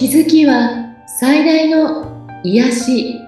[0.00, 3.20] 気づきは最大の癒し。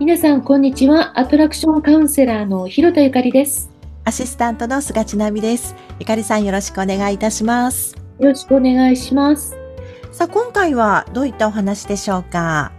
[0.00, 1.16] 皆さんこんにちは。
[1.16, 3.70] アトラクションカウンセラーの広田ゆかりです。
[4.02, 5.76] アシスタントの菅千奈美です。
[6.00, 7.94] ゆかりさんよろしくお願いいたします。
[8.18, 9.56] よろしくお願いします。
[10.10, 12.72] さあ今回はどういったお話でしょうか？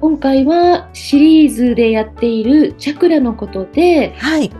[0.00, 4.50] 今回はシリーズでやっているチャクラのことではい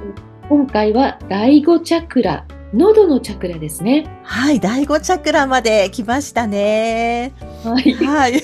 [0.49, 4.07] 今回は第5チャクラ喉のチャクラですね。
[4.23, 7.35] はい第5チャクラまで来ましたね。
[7.63, 7.93] はい。
[7.93, 8.41] はい。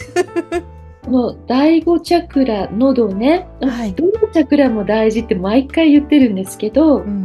[1.03, 3.95] この第5チャクラ喉ね、はい。
[3.95, 7.25] どのチャクラも大事って毎回言ってるんですけど、うん。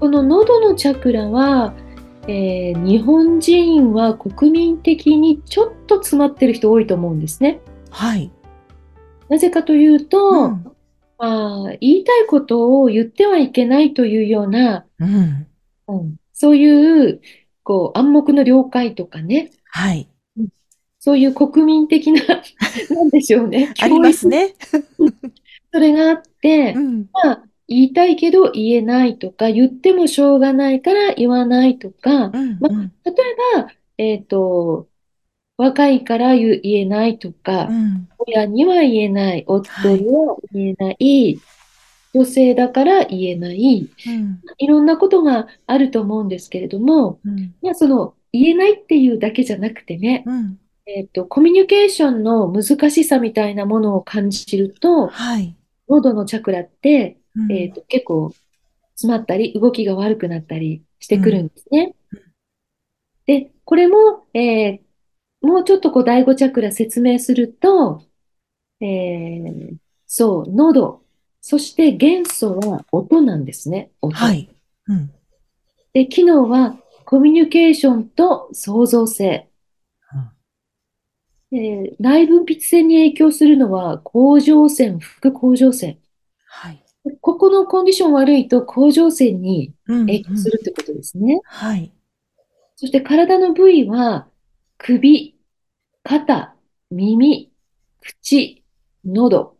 [0.00, 1.74] この喉のチャクラは、
[2.26, 7.60] えー日本人は国民的にちょっと詰まってる人多いと思うんですね。
[7.90, 8.32] はい。
[9.28, 10.72] なぜかというと、うん
[11.18, 15.46] まあ、言いたいことを言ってはいけないというような、うん。
[15.88, 16.16] うん。
[16.32, 17.20] そういう
[17.64, 20.08] こう暗黙の了解とかね、はい。
[21.00, 22.20] そういう国民的な、
[22.90, 24.54] なんでしょうね、 ありますね。
[25.72, 27.06] それがあって、うん。
[27.12, 32.92] まあ、言いたいけど言えないとか、言ってもしょうがないから言わないとか、まうんうん。
[33.04, 33.14] 例え
[33.56, 34.87] ば、えっと、
[35.58, 38.08] 若いから言えないとかう、ん。
[38.18, 41.40] 親には言えない、夫には言えない、
[42.14, 44.40] 女性だから言えない、うん。
[44.58, 47.54] いろんなことがあると思うんですけれども、うん。
[47.60, 50.58] まあ、その言えないっていうだけじゃなくてね、うん。
[50.86, 55.56] えっと、コミュニケーションの難しさみたいなものを感じると、はい。
[55.88, 57.52] 喉のチャクラって、うん。
[57.52, 58.32] えっと、結構
[58.94, 61.96] 詰まったり、動きが悪くなったりしてくるんですね。
[63.26, 64.87] で、これも、えー
[65.40, 68.02] もうちょっとこう、第五チャクラ説明すると、
[68.80, 71.02] えーそう、喉、
[71.40, 73.90] そして元素は音なんですね。
[74.00, 74.14] 音。
[74.16, 74.48] はい
[74.88, 75.10] うん
[75.94, 79.48] で、機能はコミュニケーションと創造性。
[81.50, 85.98] えー内分泌腺に影響するのは甲状腺、副甲状腺。
[86.46, 86.82] はい
[87.22, 91.40] ここのコンディション悪いと甲状腺にうん影響するってことですね。
[91.44, 91.92] はい
[92.76, 94.28] そして体の部位は
[94.78, 95.34] 首、
[96.04, 96.54] 肩、
[96.90, 97.50] 耳、
[98.00, 98.62] 口、
[99.04, 99.56] 喉。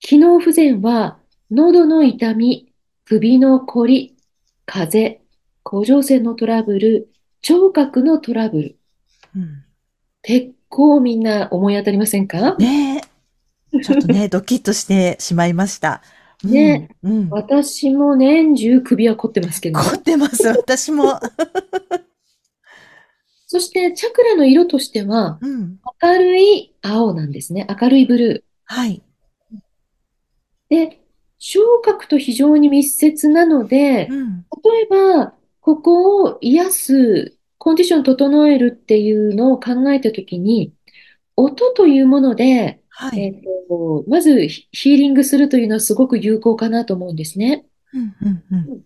[0.00, 1.18] 機能不全は
[1.50, 2.72] 喉の痛み、
[3.04, 4.16] 首のこり、
[4.66, 5.20] 風邪、
[5.62, 7.08] 甲状腺のトラブル、
[7.40, 8.76] 聴覚のトラブル。
[9.36, 9.64] うん。
[10.22, 12.56] 結構みんな思い当たりませんか？
[12.56, 13.02] ね。
[13.72, 16.02] えちょっとね ドキッとしてしまいました。
[16.44, 16.50] うん。
[16.50, 16.88] ね。
[17.02, 17.28] うん。
[17.30, 19.86] 私も年中首は凝ってますけどね。
[19.88, 20.48] 凝ってます。
[20.48, 21.20] 私も
[23.52, 27.66] そしてチャクラの色としてはうん明るい青なんですね。
[27.68, 29.58] 明るいブルはいー。
[30.68, 31.00] で、
[31.40, 40.72] 聴覚と非常に密接なので、うん例えば、ここを癒す、コンディション整えるっていうのを考えたときに、
[41.34, 47.66] 音というもので、はいえっと、まずヒヒーリングするというのはすごく有効かなと思うんですね。
[47.92, 48.82] うんうんうん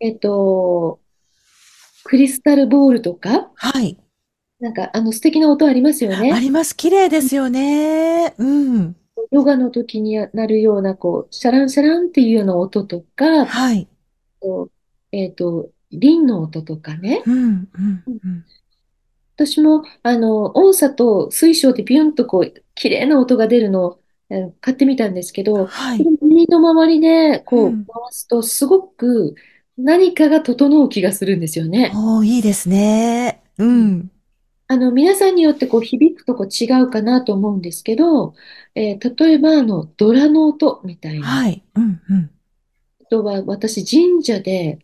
[0.00, 0.98] えっと、
[2.04, 3.96] クリスタルボールとか、はい。
[4.60, 6.14] なんかあの素敵な音ありますよね。
[6.16, 6.76] あります。
[6.76, 8.34] 綺麗ですよね。
[8.38, 8.96] うん。
[9.30, 13.88] ヨガの時になるような、こう、シャランシャランっていうような音とか、はい。
[15.12, 17.22] えっと、鈴の音とかね。
[17.26, 18.44] うんうんうん。
[19.36, 24.00] 私も、あの、音叉と水晶でビュンとこう、綺麗な音が出るのを、
[24.30, 26.04] えー買ってみたんですけど、はい。
[26.22, 27.84] 耳の周りで、こう、うん。
[27.86, 29.34] 回すと、すごく
[29.78, 31.90] 何かが整う気がするんですよね。
[31.94, 33.42] おーいいですね。
[33.58, 34.10] うん。
[34.68, 38.34] あの、皆さんによってこう、響くとこ違うかなと思うんですけど、
[38.74, 41.26] えー例えば、あの、ドラの音みたいな。
[41.26, 41.64] はい。
[41.74, 42.30] うんうん。
[43.00, 44.78] あとは、私、神社で、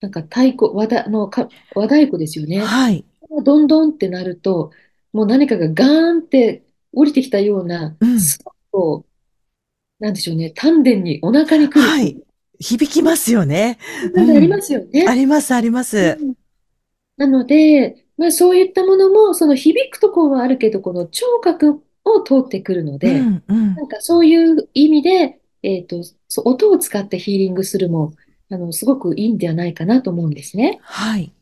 [0.00, 2.60] なんか太鼓、和だ、のか、和太鼓ですよね。
[2.60, 3.04] はい。
[3.44, 4.72] どんどんってなると、
[5.12, 8.20] もう何かがガーンって降りてきたような、うん。
[8.20, 9.06] すごくこ
[10.00, 11.88] う、なんでしょうね、丹田に、お腹に来る。
[11.88, 12.25] はい
[12.58, 13.78] 響きますよね。
[14.16, 15.06] ありますよね。
[15.08, 16.18] ありますあります。
[16.20, 16.34] うん。
[17.16, 23.74] なので、まあ、そういったものも、その響くところはあるけど、この聴覚を通ってくるのうで、んうん。
[23.74, 28.12] なんかそういう意味で、えっと、そう音を使ってヒーリングするも、
[28.50, 30.78] あの、すごくいいんではないかなと思うんですね。
[30.82, 31.32] はい。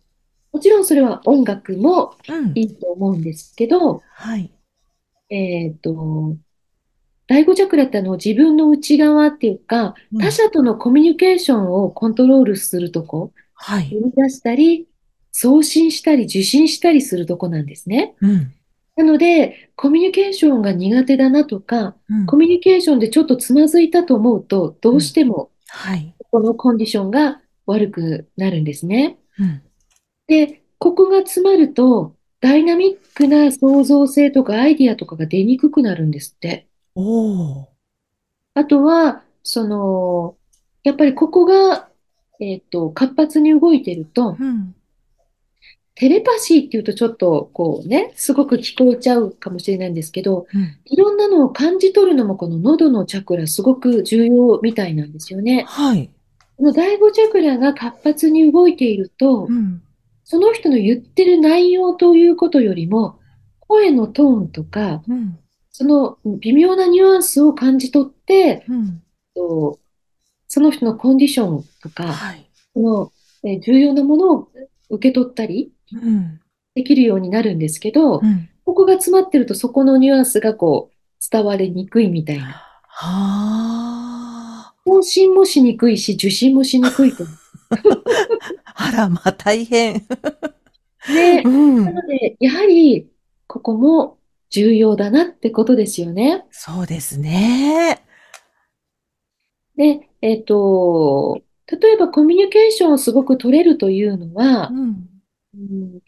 [0.52, 2.52] もちろんそれは音楽もうん。
[2.55, 4.50] いいと思うんですけど、はい。
[5.28, 6.37] えっと、
[7.34, 14.86] 第五チャクラってあの自分の内側っていうか、うん他者とのコミュニケーションをコントロールするとこ、はい生み出したり、
[15.32, 18.14] 送信したり受信したりするとこなんですね。
[18.20, 18.52] うん
[18.96, 29.19] なので、コミュニケーションが苦手だなとか、うんコミュニケーションでちょっとつまずいたと思うと、どうしてもはいこのコンディションが悪くなるんですね。
[29.40, 29.62] うん。
[30.28, 36.69] で、ここが詰まると、ダイナミックな創造性とかアイディアとかが出にくくなるんですって。
[36.94, 37.67] おー。
[38.55, 40.37] あとは、その、
[40.82, 41.88] やっぱりここが、
[42.41, 44.75] えっと、活発に動いてると、うん。
[45.96, 50.76] テレパシーっていうとちょっとこうね、すごく聞こえちゃうかもしれないんですけど、うん。
[50.85, 55.64] いろんなのを感じ取るのもこの喉のチャクラすごく重要みたいなんですよね。
[55.69, 56.11] はい。
[56.56, 59.82] この第五チャクラが活発に動いているとう、ん。
[60.25, 63.20] その人の言ってる内容ということよりも、
[63.61, 65.38] 声のトーンとか、うん。
[65.76, 69.03] その微妙なニュアンスを感じ取って、うん。
[69.35, 69.81] と
[70.47, 72.49] その人のコンディションとか、はい。
[72.73, 73.12] その
[73.43, 74.49] えー重要なものを
[74.88, 76.41] 受け取ったりうん。
[76.76, 78.49] できるようになるんですけど、うん。
[78.65, 80.94] ここが詰まってるとそこのニュアンスがこう
[81.29, 82.44] 伝わりにくいみたいな。
[82.87, 84.75] はあ。
[84.85, 87.25] 更新もしにくいし、受信もしにくいと。
[88.77, 89.94] あら、まあ大変。
[91.09, 91.43] ね。
[91.44, 91.91] うんな。
[91.91, 93.09] ので、やはり、
[93.49, 94.19] ここも
[94.55, 96.45] 重要だなってことですよね。
[96.53, 98.01] そうですね。
[99.77, 105.09] で、えっと、例えばコミュニケーションをすごく取れるというのはう、ん。
[105.55, 106.01] うん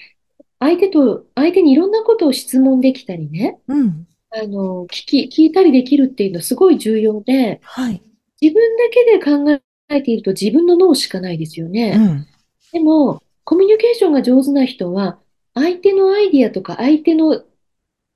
[0.59, 4.07] 相手と、相手にいろんなことを質問できたりね、うん。
[4.31, 8.01] あの、聞き、聞いたりできるっていうのはすごい重要で、はい。
[8.41, 11.97] 自分だけで考えていると自分の脳しかないですようね。
[11.97, 12.27] ん。
[12.73, 15.19] でも、コミュニケーションが上手な人は、
[15.55, 17.43] 相手のアイディアとか相手の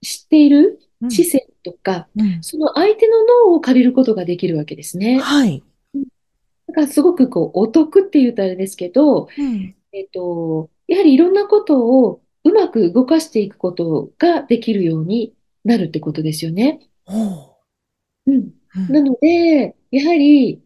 [0.03, 2.43] 知っているうん知性とか、うん。
[2.43, 5.19] その相手の脳を借りることができるわけですね。
[5.19, 5.63] はい。
[6.69, 9.75] だからすごくこう、お得って言うとあれですけど、うん。
[9.93, 16.81] えっと、やはりいろんなことをうまく動かしていくことができるようになるってことですよね。
[18.27, 18.51] うん
[18.89, 20.63] なので、やはり、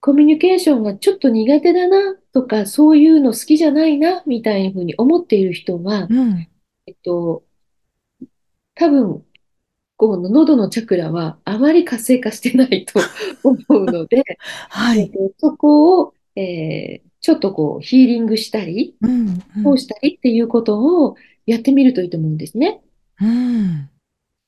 [0.00, 6.46] コミュニケーションがちょっと苦手だなとか、そういうの好きじゃないな、みたいなふうに思っている人は、うん。
[6.86, 7.44] えっと、
[8.78, 9.24] 多分、
[9.96, 13.00] この喉のチャクラはあまり活性化してないと
[13.42, 14.22] 思うので、
[14.70, 15.00] はい。
[15.00, 19.42] えっと、そこを、えーちょっとこうヒーリングしたり、うん。
[19.64, 21.16] こうしたりっていうことを
[21.46, 22.80] やってみるといいと思うんですね。
[23.20, 23.90] うん。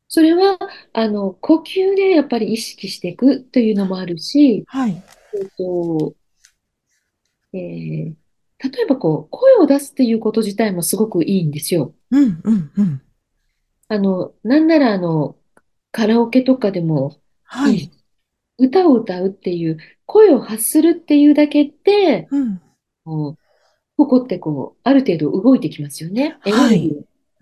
[0.07, 0.57] それは、
[0.93, 5.03] あの、呼吸でやっぱり意識していくというのもあるし、はい。
[5.35, 6.15] えっと、
[7.53, 8.15] えー
[8.63, 11.95] 例えばこう、声を出すっていうこと自体もすごくいいんですよ。
[12.11, 12.41] うん。
[12.45, 12.71] うん。
[12.77, 13.03] うん。
[13.91, 15.37] あの、なんならあの、
[15.91, 17.91] カラオケとかでもはいいい。
[18.59, 22.61] 歌を歌うっていう、声を発するっていうだけで、うん。
[23.05, 23.39] こう、
[23.97, 26.39] ここってこう、ある程度動いてきますよね。
[26.47, 26.89] エネルギ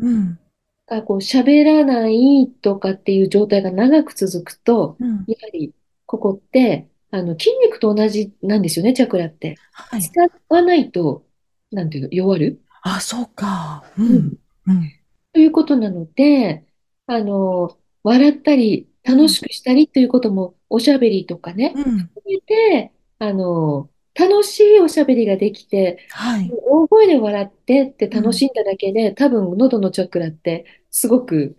[0.00, 0.38] ーうん。
[0.86, 5.24] がこう、喋らないとかっていう状態が長く続くと、うん。
[5.28, 5.74] やはり、
[6.06, 9.56] ここって、あの、筋肉と同じなんですよね、チャクラって。
[9.72, 10.00] はい。
[10.02, 10.12] 使
[10.48, 11.26] わないと、
[11.72, 13.84] なんていうの、弱るあ、そうか。
[13.98, 14.38] ううんん。
[14.66, 14.97] うん。
[15.38, 16.66] ということなので、
[17.06, 21.84] あの、笑ったり、楽しくしたりということも、おしゃべりとかね、うん。
[21.84, 26.50] 含めて、あの、楽しいおしゃべりができて、はい。
[26.66, 31.56] 大声で笑ってって楽しんだだけで、多分喉のチャクラってすごく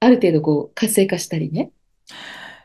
[0.00, 1.70] ある程度こう活性化したりね。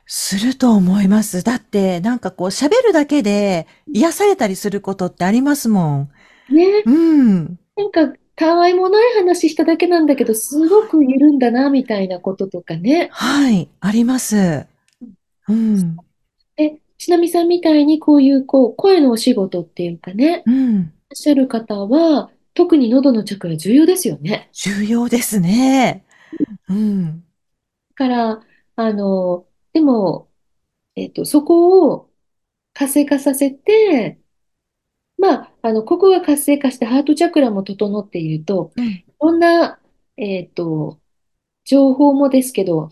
[0.08, 1.42] すると思います。
[1.42, 6.10] だって、なんかこう喋るだけで癒されたりすることってありますもん。
[6.54, 7.60] ね、うん。
[7.78, 13.10] なんかたわいもない話しただけなんだけど、すごく緩んだなみたいなこととかね。
[13.12, 13.68] はい。
[13.82, 14.66] あります。
[15.50, 15.98] うん。
[16.56, 20.54] で、ちなみさんみたいにこういうこう声のお仕事っていうかね、うん。
[20.54, 24.50] いらっしゃる方は、特に喉のチャクラ重要ですよね。
[24.54, 26.06] 重要ですね。
[26.70, 27.20] うん。
[27.20, 27.24] だ
[27.96, 28.42] から、
[28.78, 30.30] あの、でも、
[30.96, 32.10] えっと、そこを
[32.72, 34.18] 活性化させて、
[35.20, 38.86] まあ、あの、ここが活性化してハートチャクラも整っていると、うん。
[38.86, 39.80] いろんな、
[40.18, 41.00] えっと、
[41.66, 42.90] 情報もですけど、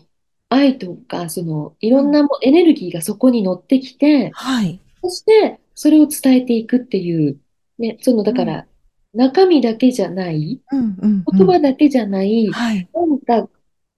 [0.50, 4.80] 愛とか、その、いろんなもエネルギーがそこに乗ってきて、はい。
[5.02, 7.38] そして、それを伝えていくっていう、
[7.78, 8.66] ね、その、だから、
[9.14, 10.96] 中身だけじゃない、うん。
[11.00, 11.24] うん。
[11.32, 12.88] 言葉だけじゃない、はい。
[12.92, 13.48] なんか、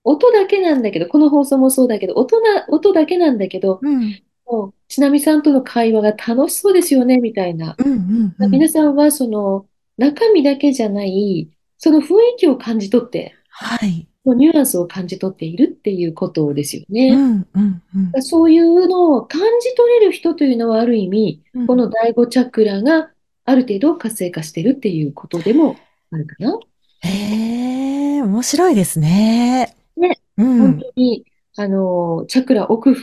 [0.04, 4.22] 音だけなんだけど、この放送もそうだけど、音な、音だけなんだけど、うん。
[4.50, 7.76] もう、ちなみさんとの会話が楽しそうですよね、みたいな。
[7.78, 7.92] うん。
[7.92, 8.34] うん。
[8.38, 8.50] うん。
[8.50, 9.66] 皆さんは、その、
[9.96, 14.06] 中身だけじゃない、その雰囲気を感じ取って、はい。
[14.26, 17.14] ニュアンスを感じ取っているっていうことですようね。
[17.14, 17.46] ん。
[17.54, 17.82] うん。
[18.14, 18.22] うん。
[18.22, 23.10] そういうのを感じ取れる人というのは、ある意味、うんこの第五チャクラが
[23.44, 25.76] ある程度活性化してるっていうことでも
[26.10, 26.58] あるかな。
[27.02, 29.74] へえ、面白いですね。
[29.96, 30.18] ね。
[30.36, 30.58] うん。
[30.58, 31.24] 本当に、
[31.56, 32.94] あの、チャクラ奥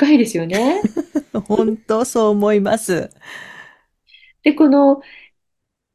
[0.00, 0.80] 深いですよね。
[1.46, 3.10] 本当そう思います。
[4.42, 5.02] で、この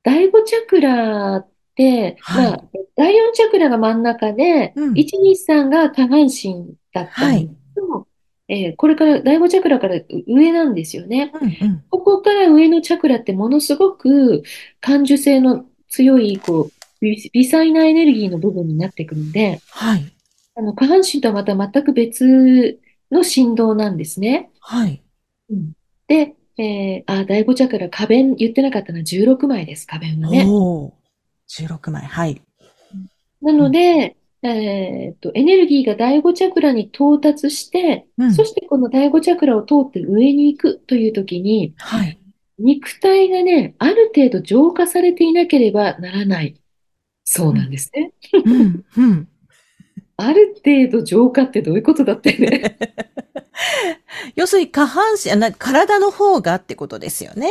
[0.04, 2.52] 第5チャクラって、はい。
[2.52, 2.64] まあ、
[2.96, 4.94] 第4チャクラが真ん中で、うん。
[4.94, 7.48] 1、2、3が下半身だったんですはい。
[7.48, 8.08] けど、
[8.48, 11.32] えーこれから第5チャクラから上なんですよね。
[11.42, 11.84] うんうん。
[11.90, 14.44] ここから上のチャクラってものすごく
[14.82, 16.72] 感受性の強い、こう、
[17.02, 20.06] 微微細なエネルギーの部分になっていくので、はい。
[20.56, 22.80] あの、下半身とはまた全く別
[23.12, 24.52] の振動なんですね。
[24.60, 25.04] はい。
[25.50, 25.74] うん。
[26.08, 30.46] で、えー、あ、第5チャクラ、花弁言ってなかったな、16枚です、花弁はね。
[30.48, 31.68] おー。
[31.68, 32.04] 16枚。
[32.04, 32.42] はい。
[32.94, 33.06] うん
[33.42, 33.58] なうん。
[33.58, 38.34] ので、えーっと、エネルギーが第5チャクラに到達して、うん。
[38.34, 42.20] そしてこの第5チャクラを通って上に行くというときに、はい。
[42.58, 46.56] 肉体がね、ある程度浄化されていなければならない
[47.26, 47.58] そううん。
[47.58, 48.14] なんですね。
[48.46, 48.86] うん。
[48.98, 49.28] うん。
[50.18, 52.78] ある程度浄化ってどういうことだってね。
[54.36, 57.50] 要するに下半身、あな体の方がってことですよね。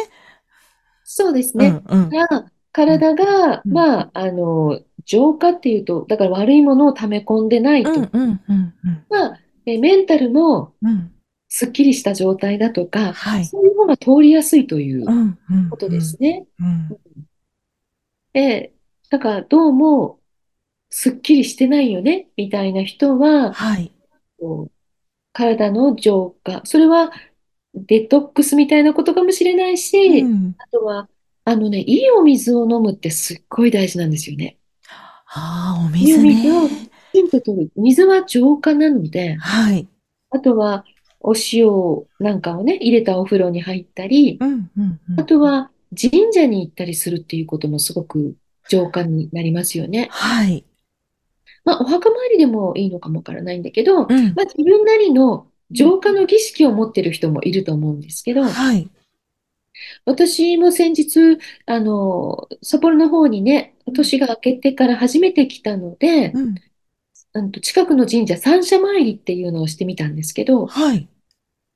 [1.05, 1.83] そうですうん、ね。
[1.89, 3.73] うん、が、うん、体が、うん。
[3.73, 9.07] まあ、あの、浄化っていうと、だから悪いものを溜め込んでないとうん、うん、うん、うん。
[9.11, 11.11] か、えメンタルもうん。
[11.49, 13.45] すっきりした状態だとか、はい。
[13.45, 16.47] そういうのが通りやすいといううん、うん、ことうん、ですね。
[16.59, 16.99] うん。
[18.33, 18.73] で、
[19.11, 20.19] だからどうも
[20.97, 23.91] すっきりしてないよね、みたいな人は、はい。
[25.33, 27.11] 体の浄化、それは
[27.75, 30.55] デトックスみたいなことかもしれないし、うん。
[30.57, 31.09] あとは、
[31.45, 34.57] あのね、いいお水を飲むってすっごい大事なんですよね。
[35.35, 36.91] ああ、おいいお水水をきね。
[37.13, 37.73] ちんと取る。
[37.75, 39.89] 水は浄化なので、はい。
[40.31, 40.85] あとは
[41.19, 41.67] お塩
[42.21, 45.21] なんかをね、入れたお風呂に入ったり、うん、うん、うん。
[45.21, 48.37] あとは神社に行ったりするっていうこともすごく
[48.69, 50.07] 浄化になりますよね。
[50.13, 50.65] はい。
[51.65, 54.09] まあ、お墓参りでもいいのかもわからないんだけど、うん。
[54.35, 55.55] まあ、自分なりのうん。
[55.71, 58.89] 浄化の儀式を持ってる人もいると思うんですけど、はい。
[60.05, 63.95] 私も先日、あの、札幌の方にね、うん。
[63.95, 67.51] 年が明けてから初めて来たので、うん。
[67.61, 71.09] 近くの神社三社参りっていうのをしてみたんですけど、はい。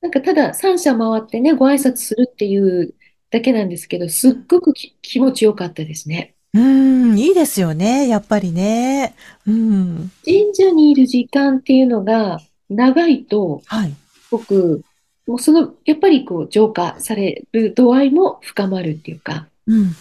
[0.00, 2.94] なんかただ三社回ってね、ご挨拶するっていう
[3.30, 6.36] だけなんですけど、すっごくき気持ちよかったですね。
[6.54, 9.14] うん、うーん、いいですよね、やっぱりね。
[9.46, 10.10] うん。
[10.24, 12.40] 神社にいる時間っていうのが
[12.70, 13.94] 長いと、はい。
[14.30, 14.82] 僕、
[15.26, 19.92] もうその、やっぱりこう、浄化される度合いも深まるっていうか、うん、うん、うん、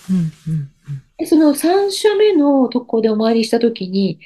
[0.49, 0.71] うん。
[1.17, 4.19] でその3社目のとこでお参りしたときに、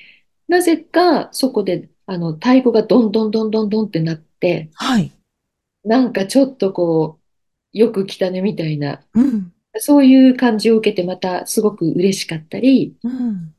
[0.47, 5.11] なぜかそこで、あの、太鼓がどんどんどんどんどんってなって、はい。
[5.83, 7.19] なんかちょっとこ
[7.73, 13.53] う、よく来たねみたいな、うん、そういう感じを受けてまたすごく嬉しかったり、うん。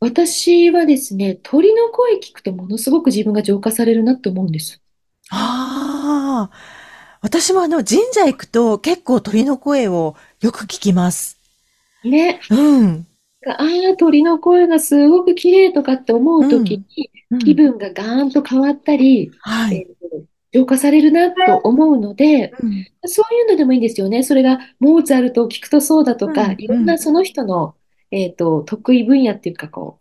[0.00, 4.82] 私はですね、鳥の声聞くとものすごく自分が浄化されるなって思うんです。
[5.30, 11.36] ああ、私もあの、神社行くと結構鳥の声をよく聞きます。
[12.04, 12.40] ね。
[12.50, 12.56] う
[12.86, 13.06] ん、
[13.46, 13.52] あ
[13.92, 17.40] あ、鳥の声がすごく綺麗とかって思うときうん、にうん。
[17.40, 19.76] 気分がガーンと変わったり、はい。
[19.76, 24.22] えー浄化されるなと思うので、うん、そういうのでもいいんですよね。
[24.22, 26.76] それがモーツァルトを聞くとそうだとか、うん、いうん。
[26.76, 27.76] ろんなその人の、
[28.10, 30.00] えっと、得意分野っていうかこ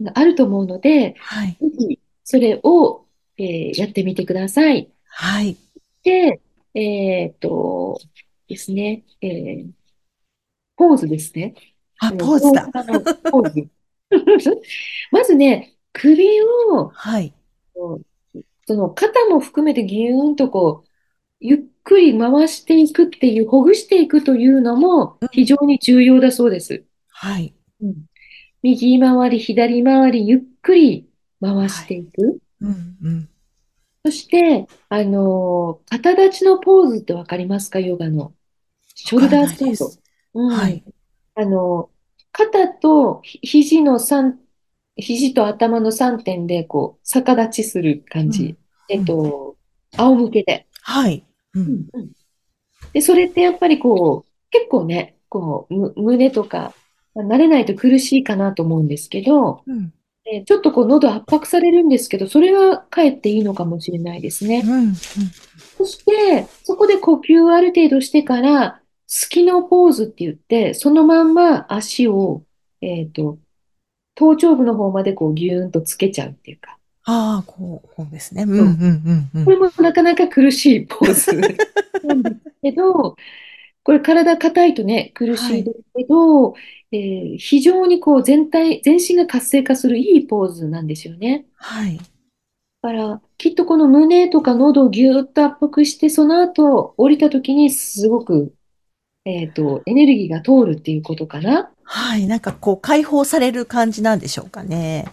[0.00, 3.06] う、があると思うので、はい、ぜひそれを、
[3.38, 4.92] えーやってみてください。
[5.04, 5.56] はい。
[6.02, 6.40] で、
[6.74, 7.98] えっと
[8.48, 9.70] ですね、えー
[10.76, 11.54] ポーズですね。
[11.98, 12.66] あ、ポーズだ。
[13.30, 13.68] ポーズ。
[15.10, 17.34] まずね、首を、はい。
[18.70, 20.88] その肩も含めてギューンとこう、
[21.40, 26.84] ゆっくり回していくっていう、ほぐしていくというのもうん、非常に重要だそうです。
[27.08, 28.06] はい、うん、
[28.62, 31.08] 右回り、左回り、ゆっくり
[31.40, 32.02] 回してはい。
[32.04, 32.40] いく。
[32.60, 33.28] うん、うん。
[34.04, 37.80] そして、あのー肩立ちのポーズってわかりますか？
[37.80, 38.34] ヨガの。
[38.94, 39.66] ショルダースタート。
[39.66, 40.02] いです。
[40.52, 40.70] はうん。
[40.70, 40.84] い。
[41.34, 41.90] あの、
[42.32, 44.40] 肩とひ肘の三、
[44.96, 48.56] 肘と頭の3点で、こう、逆立ちする感うん、じ。
[48.90, 49.04] えっうん。
[49.04, 49.56] と、
[49.96, 50.66] 仰向けで。
[50.82, 51.24] はい。
[51.54, 51.86] うん、
[52.92, 56.74] で、それってやっぱりこう、結構ね、こう、む胸とか、
[57.14, 59.92] まあ慣れないと苦しいかなと思うんですけど、うん、
[60.26, 64.62] えーちょっとこう喉圧迫されるんですけど、それはかえっていいのかもしれないですね。
[64.64, 64.94] うん、うん。
[64.94, 72.44] そして、そこで呼吸をある程度してから、好きのポーズって言って、そのまんま足を、
[72.80, 73.38] えっと、
[74.14, 76.78] 頭頂部の方までこうギューンとつけちゃうっていうか。
[77.10, 78.44] ああ、こう、こうですね。
[78.44, 78.64] うん、うん、そう。
[78.64, 79.44] うん、うん。
[79.44, 81.32] これもなかなか苦しいポーズ
[82.06, 83.16] なんですけど、
[83.82, 85.36] これ体硬いとね、苦はい。
[85.36, 86.54] しいですけど、
[86.92, 91.46] えー非常にこう全体、全身が活性化するいいポーズなんですよね。
[91.56, 91.98] はい。
[91.98, 92.02] だ
[92.82, 98.54] から、きっとこの胸とか喉をぎゅーっと圧迫して、その後降りた時にすごく
[99.24, 101.70] えっと、エネルギーが通るっていうことかな。
[101.84, 102.26] はい。
[102.26, 105.06] なんかこう解放される感じなんでしょうかね。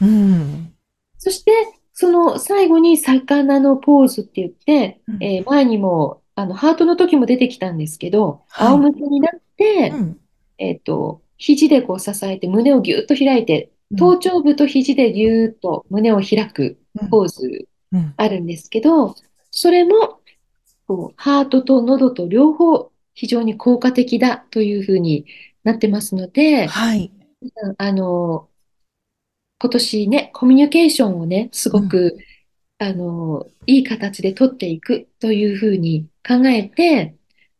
[0.00, 0.72] うんうん。
[1.20, 1.52] そして、
[1.92, 10.20] その最後に魚のポーズって言って、うんえー前にも、あの、ハートの時も出てきたんですけど、はい仰向けになって、うん。
[10.56, 16.78] えっと、肘でこう支えて胸をぎゅっと開いて、頭頂部と肘でぎゅーっと胸を開く
[17.10, 18.14] ポーズうん。
[18.16, 19.14] あるんですけど、
[19.50, 20.20] それも、
[20.86, 25.26] こう、ハートと喉と両方非常に効果的だというふうに
[25.64, 27.12] なってますので、はい。
[27.78, 28.48] あの、
[29.60, 32.16] 今年ね、コミュニケーションをね、すごく、
[32.78, 37.14] あの、いい形で取っていくというふうに考えて、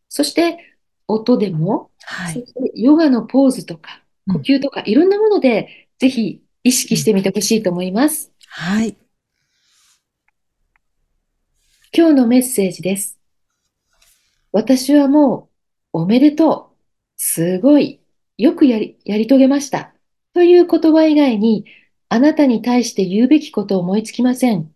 [0.09, 2.35] そして音でも、はい。
[2.35, 8.33] そしてヨガのポーズとか、うん呼吸とか、いろんなもので、ぜひ意識してみてほしいと思います。
[8.47, 8.97] はい。
[11.93, 13.19] 今日のメッセージです。
[14.53, 15.49] 私はも
[15.93, 16.77] う、おめでとう。
[17.17, 18.01] すごい。
[18.39, 19.93] よくやり、やり遂げました。
[20.33, 21.65] という言葉以外に、
[22.13, 24.69] あなたに対して言うべきことを思いつきません。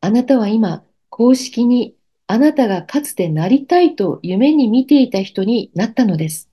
[0.00, 1.96] あなたは今、公式に、
[2.28, 6.48] あなたがかつてなりたいと夢に見ていた人になったのです。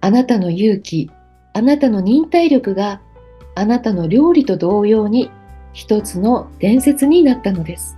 [0.00, 1.10] あなたの勇気、
[1.54, 3.02] あなたの忍耐力が、
[3.56, 5.32] あなたの料理と同様に、
[5.72, 7.97] 一つの伝説になったのです。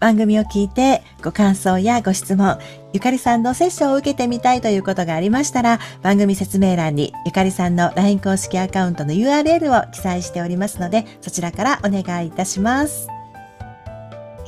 [0.00, 2.58] 番組を聞いてご感想やご質問、
[2.92, 13.08] ゆかりさんのセッションを受けてみたいということがありましたら、番組説明欄にゆかりさんの LINE 公式アカウントの URL を記載しておりますので、そちらからお願いいたします。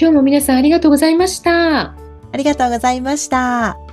[0.00, 1.95] 今日も皆さんありがとうございました。
[2.31, 3.88] ありがとうございました。